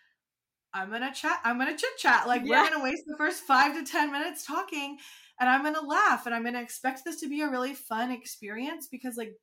[0.73, 2.27] i'm gonna chat i'm gonna chit chat.
[2.27, 2.63] Like yeah.
[2.63, 4.97] we're gonna waste the first five to ten minutes talking
[5.39, 8.87] and i'm gonna laugh and i'm gonna expect this to be a really fun experience
[8.87, 9.33] because like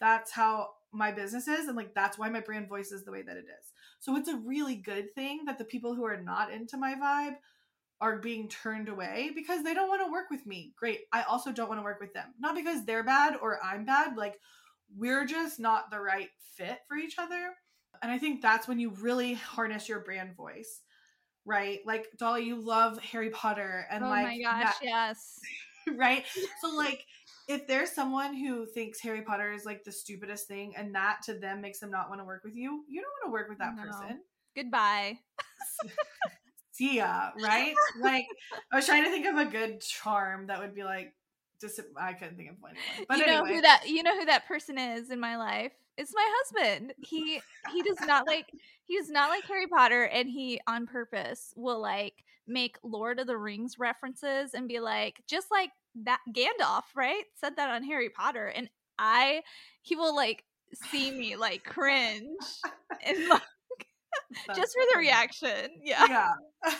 [0.00, 3.22] that's how my business is and like that's why my brand voice is the way
[3.22, 3.72] that it is.
[4.00, 7.36] So it's a really good thing that the people who are not into my vibe
[8.00, 10.72] are being turned away because they don't want to work with me.
[10.78, 12.34] Great i also don't want to work with them.
[12.40, 14.38] Not because they're bad or i'm bad like
[14.96, 17.54] we're just not the right fit for each other
[18.02, 20.80] and i think that's when you really harness your brand voice
[21.44, 25.38] right like dolly you love harry potter and oh like my gosh that, yes
[25.96, 26.24] right
[26.60, 27.04] so like
[27.50, 31.34] if there's someone who thinks Harry Potter is like the stupidest thing and that to
[31.34, 33.58] them makes them not want to work with you, you don't want to work with
[33.58, 33.82] that no.
[33.82, 34.20] person.
[34.54, 35.18] Goodbye.
[36.72, 37.74] See ya, right?
[38.00, 38.26] like
[38.72, 41.12] I was trying to think of a good charm that would be like
[41.60, 42.74] just uh, I couldn't think of one.
[43.08, 45.72] But you know who that you know who that person is in my life?
[45.96, 46.94] It's my husband.
[46.98, 47.40] He
[47.72, 48.46] he does not like
[48.84, 53.26] he does not like Harry Potter and he on purpose will like make Lord of
[53.26, 55.70] the Rings references and be like just like
[56.04, 57.24] that Gandalf, right?
[57.34, 58.46] Said that on Harry Potter.
[58.46, 58.68] And
[58.98, 59.42] I,
[59.82, 60.44] he will like
[60.90, 62.38] see me like cringe
[63.02, 63.42] and like
[64.54, 65.70] just for the reaction.
[65.82, 66.06] Yeah.
[66.08, 66.32] Yeah.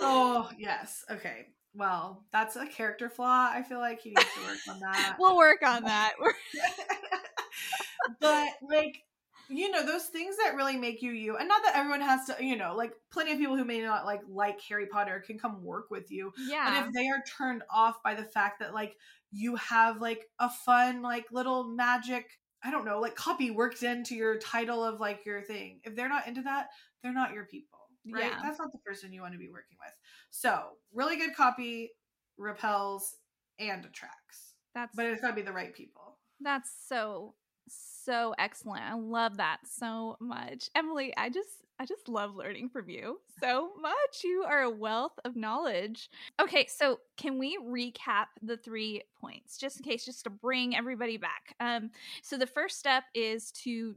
[0.00, 1.04] oh, yes.
[1.10, 1.46] Okay.
[1.76, 3.50] Well, that's a character flaw.
[3.52, 5.16] I feel like he needs to work on that.
[5.18, 6.14] we'll work on that.
[8.20, 9.02] but like
[9.48, 12.36] you know those things that really make you you and not that everyone has to
[12.44, 15.62] you know like plenty of people who may not like like harry potter can come
[15.62, 18.96] work with you yeah but if they are turned off by the fact that like
[19.30, 24.14] you have like a fun like little magic i don't know like copy worked into
[24.14, 26.68] your title of like your thing if they're not into that
[27.02, 27.78] they're not your people
[28.12, 28.38] right yeah.
[28.42, 29.92] that's not the person you want to be working with
[30.30, 31.90] so really good copy
[32.38, 33.16] repels
[33.58, 37.34] and attracts that's but it's got to be the right people that's so
[37.68, 38.82] so excellent.
[38.82, 40.70] I love that so much.
[40.74, 44.24] Emily, I just I just love learning from you so much.
[44.24, 46.08] You are a wealth of knowledge.
[46.40, 51.16] Okay, so can we recap the three points just in case just to bring everybody
[51.16, 51.54] back?
[51.60, 51.90] Um
[52.22, 53.94] so the first step is to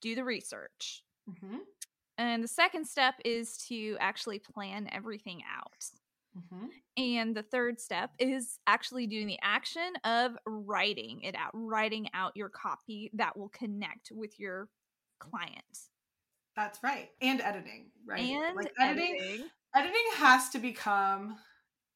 [0.00, 1.02] do the research.
[1.28, 1.58] Mm-hmm.
[2.18, 5.84] And the second step is to actually plan everything out.
[6.36, 6.66] Mm-hmm.
[6.96, 12.32] And the third step is actually doing the action of writing it out, writing out
[12.36, 14.68] your copy that will connect with your
[15.18, 15.64] client.
[16.54, 17.10] That's right.
[17.20, 18.20] And editing, right?
[18.20, 19.46] And like editing, editing.
[19.74, 21.36] Editing has to become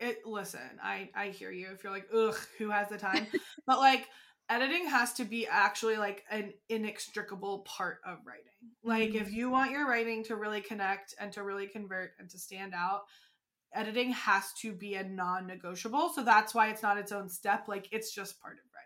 [0.01, 3.27] it listen, I I hear you if you're like, ugh, who has the time?
[3.67, 4.09] but like
[4.51, 8.45] editing has to be actually like an inextricable part of writing.
[8.83, 9.37] Like if mm-hmm.
[9.37, 13.03] you want your writing to really connect and to really convert and to stand out,
[13.73, 16.11] editing has to be a non-negotiable.
[16.15, 17.69] So that's why it's not its own step.
[17.69, 18.81] Like it's just part of writing.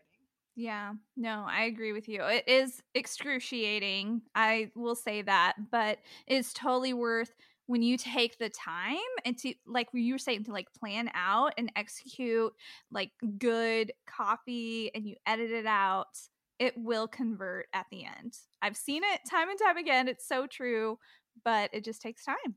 [0.57, 0.93] Yeah.
[1.17, 2.23] No i agree with you.
[2.23, 7.35] It is excruciating i will say that but it's totally worth
[7.67, 11.55] when you take the time and to like you were saying to like plan out
[11.57, 12.53] and execute
[12.91, 16.19] like good copy and you edit it out
[16.61, 18.39] it will convert at the end.
[18.63, 20.99] I've seen it time and time again it's so true
[21.45, 22.55] but it just takes time.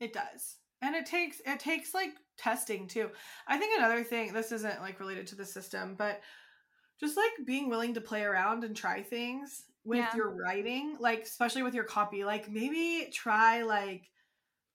[0.00, 3.10] It does and it takes it takes like testing too.
[3.46, 6.20] I think another thing this isn't like related to the system but
[6.98, 10.14] just like being willing to play around and try things with Yeah.
[10.14, 14.10] your writing like especially with your copy like maybe try like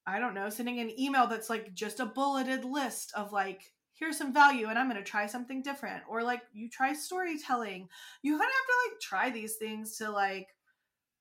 [0.08, 4.18] i don't know sending an email that's like just a bulleted list of like here's
[4.18, 7.88] some value and i'm going to try something different or like you try storytelling
[8.24, 10.48] you kind of have to like try these things to like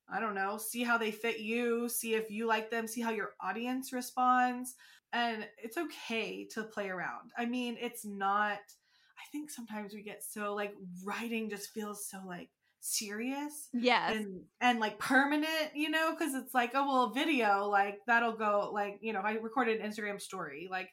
[0.09, 3.11] I don't know, see how they fit you, see if you like them, see how
[3.11, 4.75] your audience responds.
[5.13, 7.31] And it's okay to play around.
[7.39, 10.75] I mean, it's not, I think sometimes we get so like
[11.05, 12.51] writing just feels so like
[12.85, 14.15] serious Yes.
[14.15, 18.71] and and like permanent you know because it's like oh well video like that'll go
[18.75, 20.91] like you know i recorded an instagram story like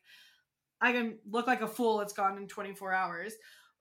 [0.80, 3.34] i can look like a fool it's gone in 24 hours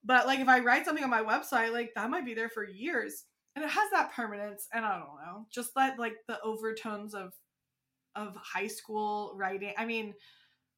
[0.03, 2.65] but like if i write something on my website like that might be there for
[2.67, 3.23] years
[3.55, 7.31] and it has that permanence and i don't know just that like the overtones of
[8.15, 10.13] of high school writing i mean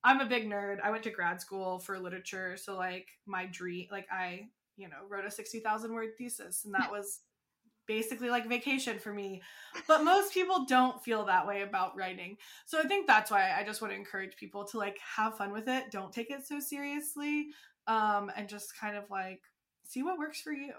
[0.04, 3.88] i'm a big nerd i went to grad school for literature so like my dream
[3.92, 4.42] like i
[4.78, 7.22] you know wrote a 60000 word thesis and that was
[7.86, 9.42] basically like vacation for me.
[9.88, 12.38] But most people don't feel that way about writing.
[12.66, 15.52] So i think that's why i just want to encourage people to like have fun
[15.52, 17.48] with it don't take it so seriously
[17.88, 19.42] um and just kind of like
[19.84, 20.74] see what works for you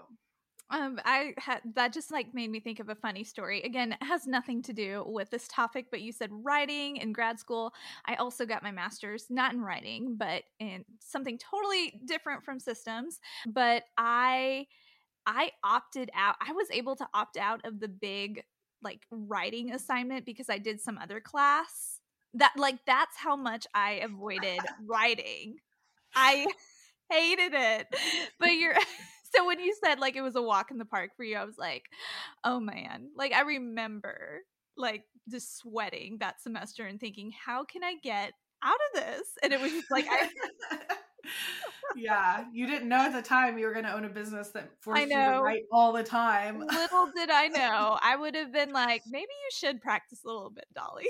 [0.71, 3.61] Um, I had that just like made me think of a funny story.
[3.61, 7.39] Again, it has nothing to do with this topic, but you said writing in grad
[7.39, 7.73] school.
[8.05, 13.19] I also got my master's, not in writing, but in something totally different from systems.
[13.45, 14.65] But I,
[15.27, 16.35] I opted out.
[16.41, 18.43] I was able to opt out of the big
[18.81, 21.99] like writing assignment because I did some other class.
[22.33, 25.57] That like that's how much I avoided writing.
[26.15, 26.47] I
[27.11, 27.87] hated it.
[28.39, 28.73] But you're
[29.35, 31.45] so when you said like it was a walk in the park for you, I
[31.45, 31.83] was like,
[32.43, 33.09] oh man.
[33.15, 34.41] Like I remember
[34.77, 38.33] like just sweating that semester and thinking, how can I get
[38.63, 39.27] out of this?
[39.43, 40.29] And it was just like I
[41.95, 44.69] yeah you didn't know at the time you were going to own a business that
[44.81, 47.97] forced you to write all the time little did I know.
[48.01, 51.07] I would have been like, maybe you should practice a little bit, Dolly.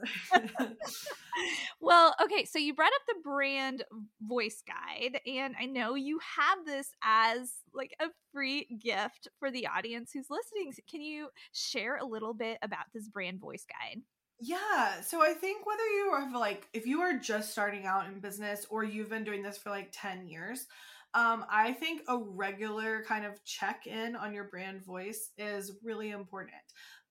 [1.80, 3.84] well, okay, so you brought up the brand
[4.22, 9.66] voice guide, and I know you have this as like a free gift for the
[9.66, 10.72] audience who's listening.
[10.90, 14.02] Can you share a little bit about this brand voice guide?
[14.40, 15.00] Yeah.
[15.00, 18.66] So I think whether you are like, if you are just starting out in business
[18.68, 20.66] or you've been doing this for like 10 years,
[21.14, 26.10] um, I think a regular kind of check in on your brand voice is really
[26.10, 26.56] important.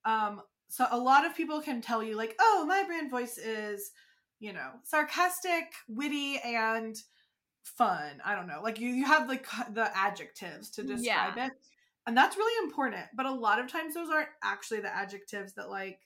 [0.04, 0.42] Um,
[0.74, 3.92] so a lot of people can tell you, like, oh, my brand voice is,
[4.40, 6.96] you know, sarcastic, witty, and
[7.62, 8.20] fun.
[8.24, 8.58] I don't know.
[8.60, 11.52] Like you, you have like the adjectives to describe it.
[12.08, 13.04] And that's really important.
[13.16, 16.00] But a lot of times those aren't actually the adjectives that like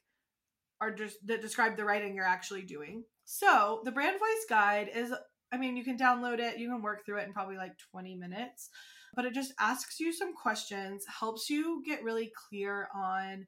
[0.83, 3.05] are just that describe the writing you're actually doing.
[3.25, 5.15] So the brand voice guide is
[5.51, 8.17] I mean, you can download it, you can work through it in probably like 20
[8.17, 8.69] minutes,
[9.17, 13.47] but it just asks you some questions, helps you get really clear on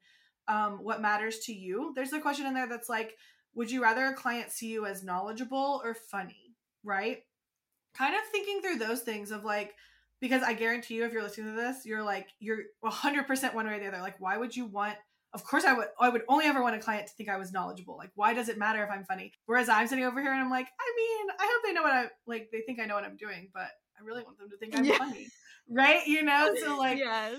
[0.48, 1.92] um, what matters to you.
[1.94, 3.16] There's a question in there that's like,
[3.54, 6.54] would you rather a client see you as knowledgeable or funny?
[6.84, 7.18] Right?
[7.94, 9.74] Kind of thinking through those things of like,
[10.20, 13.74] because I guarantee you, if you're listening to this, you're like, you're 100% one way
[13.74, 14.00] or the other.
[14.00, 14.96] Like, why would you want
[15.32, 17.52] of course I would I would only ever want a client to think I was
[17.52, 17.96] knowledgeable.
[17.96, 19.32] Like why does it matter if I'm funny?
[19.46, 21.92] Whereas I'm sitting over here and I'm like, I mean, I hope they know what
[21.92, 23.68] I like they think I know what I'm doing, but
[23.98, 24.98] I really want them to think I'm Yeah.
[24.98, 25.28] funny.
[25.68, 26.06] Right?
[26.06, 26.54] You know?
[26.60, 27.36] So like yes.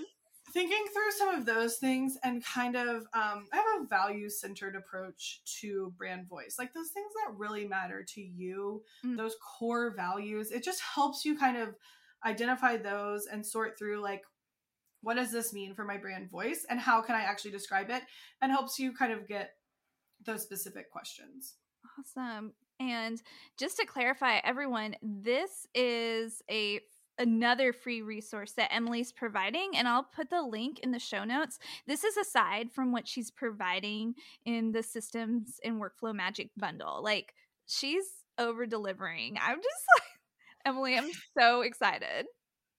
[0.52, 4.76] Thinking through some of those things and kind of um, I have a value centered
[4.76, 9.16] approach to brand voice, like those things that really matter to you, Mm.
[9.16, 10.50] those core values.
[10.50, 11.74] It just helps you kind of
[12.24, 14.22] identify those and sort through like
[15.00, 18.02] what does this mean for my brand voice and how can I actually describe it,
[18.40, 19.50] and helps you kind of get
[20.24, 21.54] those specific questions.
[21.98, 22.52] Awesome.
[22.78, 23.20] And
[23.58, 26.80] just to clarify, everyone, this is a
[27.22, 31.58] another free resource that Emily's providing and I'll put the link in the show notes.
[31.86, 34.14] This is aside from what she's providing
[34.44, 37.00] in the systems and workflow magic bundle.
[37.02, 37.34] Like
[37.66, 38.04] she's
[38.38, 39.38] over delivering.
[39.40, 40.08] I'm just like
[40.66, 42.26] Emily, I'm so excited.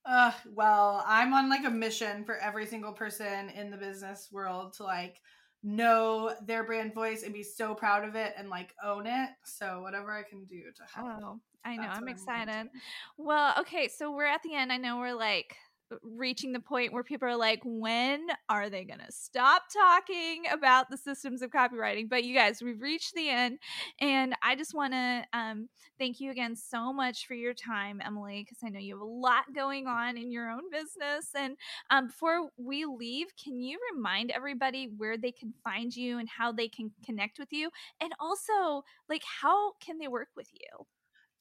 [0.05, 4.73] Uh, well, I'm on like a mission for every single person in the business world
[4.73, 5.21] to like
[5.63, 9.29] know their brand voice and be so proud of it and like own it.
[9.45, 11.21] So whatever I can do to help.
[11.23, 11.83] Oh, I know.
[11.83, 12.69] That's I'm excited.
[13.17, 14.71] Well, okay, so we're at the end.
[14.71, 15.55] I know we're like
[16.01, 20.89] reaching the point where people are like, when are they going to stop talking about
[20.89, 22.09] the systems of copywriting?
[22.09, 23.59] But you guys, we've reached the end.
[23.99, 28.43] And I just want to um, thank you again so much for your time, Emily,
[28.43, 31.29] because I know you have a lot going on in your own business.
[31.35, 31.57] And
[31.89, 36.51] um, before we leave, can you remind everybody where they can find you and how
[36.51, 37.69] they can connect with you?
[38.01, 40.85] And also, like, how can they work with you?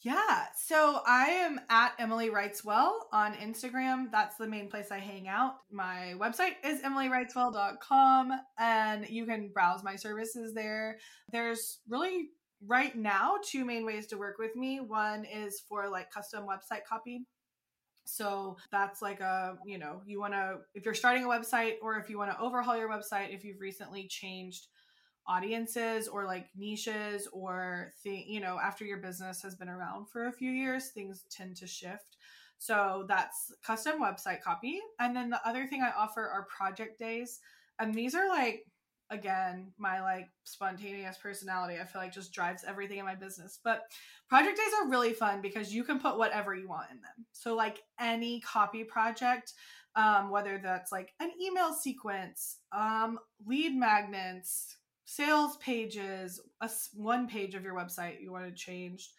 [0.03, 0.46] Yeah.
[0.57, 4.11] So I am at Emily Writes Well on Instagram.
[4.11, 5.55] That's the main place I hang out.
[5.70, 10.98] My website is emilywriteswell.com and you can browse my services there.
[11.30, 12.30] There's really
[12.66, 14.80] right now two main ways to work with me.
[14.80, 17.24] One is for like custom website copy.
[18.05, 21.98] So that's like a, you know, you want to, if you're starting a website or
[21.98, 24.66] if you want to overhaul your website, if you've recently changed
[25.26, 30.26] audiences or like niches or thing you know after your business has been around for
[30.26, 32.16] a few years things tend to shift.
[32.58, 34.80] So that's custom website copy.
[35.00, 37.40] And then the other thing i offer are project days.
[37.80, 38.64] And these are like
[39.10, 41.78] again my like spontaneous personality.
[41.80, 43.58] I feel like just drives everything in my business.
[43.62, 43.82] But
[44.28, 47.26] project days are really fun because you can put whatever you want in them.
[47.32, 49.52] So like any copy project
[49.94, 54.76] um, whether that's like an email sequence um, lead magnets
[55.16, 59.10] sales pages, a, one page of your website you want to change.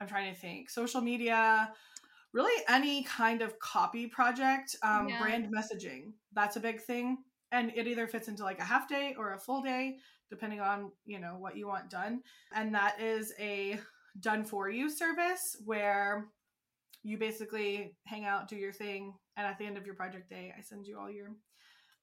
[0.00, 0.70] I'm trying to think.
[0.70, 1.72] Social media,
[2.32, 5.20] really any kind of copy project, um, yeah.
[5.20, 6.12] brand messaging.
[6.32, 7.18] That's a big thing.
[7.52, 9.96] And it either fits into like a half day or a full day,
[10.28, 12.22] depending on, you know, what you want done.
[12.54, 13.80] And that is a
[14.20, 16.28] done for you service where
[17.02, 20.52] you basically hang out, do your thing, and at the end of your project day,
[20.56, 21.30] I send you all your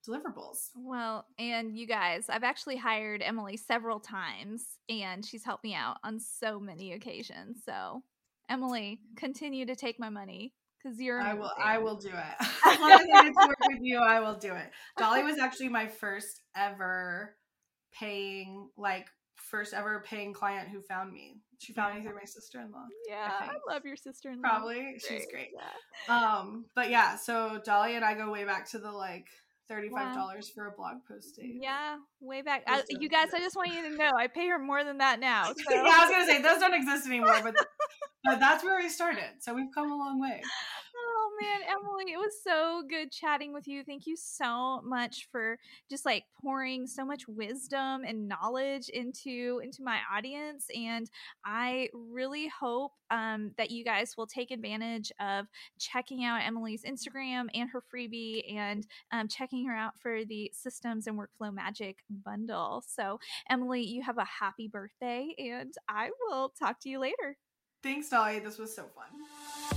[0.07, 0.69] deliverables.
[0.75, 5.97] Well, and you guys, I've actually hired Emily several times and she's helped me out
[6.03, 7.61] on so many occasions.
[7.65, 8.03] So,
[8.49, 11.21] Emily, continue to take my money because you're.
[11.21, 11.51] I will.
[11.61, 12.47] I will do it.
[12.65, 14.71] as long as I get to work with you, I will do it.
[14.97, 17.35] Dolly was actually my first ever
[17.97, 21.37] paying, like first ever paying client who found me.
[21.59, 22.85] She found me through my sister in law.
[23.07, 24.49] Yeah, I, I, love your sister in law.
[24.49, 25.49] Probably, she's great.
[25.53, 26.15] Yeah.
[26.15, 29.27] Um, but yeah, so Dolly and I go way back to the like
[29.70, 30.63] thirty-five dollars wow.
[30.63, 31.57] for a blog post date.
[31.61, 32.63] Yeah, way back.
[32.68, 35.20] I, you guys, I just want you to know, I pay her more than that
[35.20, 35.53] now.
[35.68, 35.74] So.
[35.74, 37.55] yeah, I was gonna say those don't exist anymore, but
[38.24, 39.30] but that's where we started.
[39.39, 40.41] So we've come a long way
[41.41, 43.83] man, Emily, it was so good chatting with you.
[43.83, 45.57] Thank you so much for
[45.89, 50.67] just like pouring so much wisdom and knowledge into into my audience.
[50.75, 51.09] And
[51.45, 55.47] I really hope um, that you guys will take advantage of
[55.79, 61.07] checking out Emily's Instagram and her freebie, and um, checking her out for the Systems
[61.07, 62.83] and Workflow Magic bundle.
[62.88, 63.19] So,
[63.49, 67.38] Emily, you have a happy birthday, and I will talk to you later.
[67.83, 68.39] Thanks, Dolly.
[68.39, 69.76] This was so fun.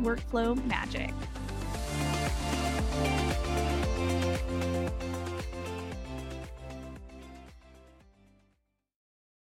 [0.03, 1.13] workflow magic.